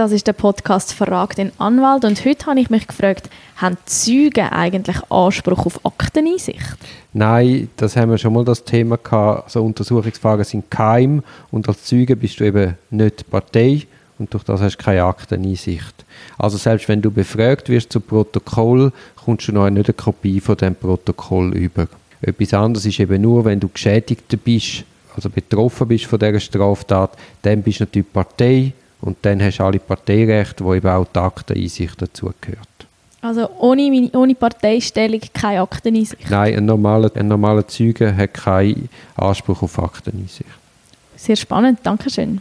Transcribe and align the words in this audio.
Das 0.00 0.12
ist 0.12 0.26
der 0.26 0.32
Podcast 0.32 0.94
«Verrag 0.94 1.36
den 1.36 1.52
Anwalt» 1.58 2.06
und 2.06 2.24
heute 2.24 2.46
habe 2.46 2.58
ich 2.58 2.70
mich 2.70 2.86
gefragt, 2.86 3.28
haben 3.56 3.76
Zeugen 3.84 4.48
eigentlich 4.48 4.96
Anspruch 5.10 5.66
auf 5.66 5.84
Akteneinsicht? 5.84 6.78
Nein, 7.12 7.68
das 7.76 7.96
haben 7.96 8.10
wir 8.10 8.16
schon 8.16 8.32
mal 8.32 8.42
das 8.42 8.64
Thema 8.64 8.96
gehabt. 8.96 9.44
Also 9.44 9.62
Untersuchungsfragen 9.62 10.46
sind 10.46 10.70
geheim 10.70 11.22
und 11.50 11.68
als 11.68 11.84
Zeuge 11.84 12.16
bist 12.16 12.40
du 12.40 12.44
eben 12.44 12.78
nicht 12.88 13.28
Partei 13.28 13.82
und 14.18 14.32
durch 14.32 14.42
das 14.42 14.62
hast 14.62 14.78
du 14.78 14.82
keine 14.82 15.04
Akteneinsicht. 15.04 16.06
Also 16.38 16.56
selbst 16.56 16.88
wenn 16.88 17.02
du 17.02 17.10
befragt 17.10 17.68
wirst 17.68 17.92
zu 17.92 18.00
Protokoll, 18.00 18.92
kommst 19.22 19.48
du 19.48 19.52
noch 19.52 19.68
nicht 19.68 19.86
eine 19.86 19.92
Kopie 19.92 20.40
von 20.40 20.56
dem 20.56 20.76
Protokoll 20.76 21.54
über. 21.54 21.88
Etwas 22.22 22.54
anderes 22.54 22.86
ist 22.86 23.00
eben 23.00 23.20
nur, 23.20 23.44
wenn 23.44 23.60
du 23.60 23.68
Geschädigter 23.68 24.38
bist, 24.38 24.84
also 25.14 25.28
betroffen 25.28 25.88
bist 25.88 26.06
von 26.06 26.18
dieser 26.18 26.40
Straftat, 26.40 27.18
dann 27.42 27.62
bist 27.62 27.80
du 27.80 27.84
natürlich 27.84 28.10
Partei 28.10 28.72
und 29.00 29.18
dann 29.22 29.42
hast 29.42 29.58
du 29.58 29.64
alle 29.64 29.78
Parteirechte, 29.78 30.64
wo 30.64 30.74
eben 30.74 30.88
auch 30.88 31.06
die 31.06 31.18
Akteneinsicht 31.18 32.00
dazugehört. 32.00 32.68
Also 33.22 33.48
ohne, 33.58 34.10
ohne 34.14 34.34
Parteistellung 34.34 35.20
keine 35.34 35.60
Akteneinsicht? 35.60 36.30
Nein, 36.30 36.56
ein 36.56 36.64
normaler, 36.64 37.10
ein 37.14 37.28
normaler 37.28 37.66
Zeuge 37.68 38.16
hat 38.16 38.34
keinen 38.34 38.88
Anspruch 39.16 39.62
auf 39.62 39.78
Akteneinsicht. 39.78 40.48
Sehr 41.16 41.36
spannend, 41.36 41.80
danke 41.82 42.08
schön. 42.08 42.40